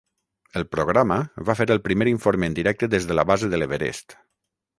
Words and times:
El 0.61 0.63
programa 0.75 1.17
va 1.49 1.55
fer 1.59 1.67
el 1.75 1.81
primer 1.89 2.07
informe 2.13 2.49
en 2.53 2.57
directe 2.61 2.91
des 2.95 3.07
de 3.13 3.19
la 3.19 3.27
base 3.35 3.53
de 3.53 3.61
l'Everest. 3.61 4.19